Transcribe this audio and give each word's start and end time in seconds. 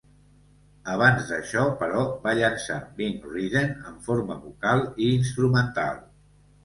Abans 0.93 1.27
d'això, 1.33 1.65
però, 1.83 2.01
va 2.25 2.33
llançar 2.41 2.79
Being 3.01 3.21
Ridden 3.35 3.71
en 3.93 4.01
forma 4.09 4.39
vocal 4.47 4.83
i 5.05 5.11
instrumental. 5.21 6.01